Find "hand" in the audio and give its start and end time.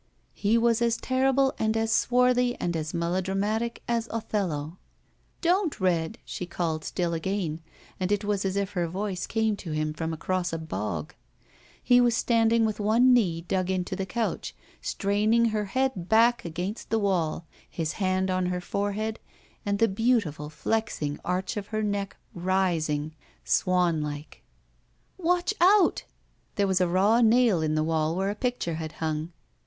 17.93-18.31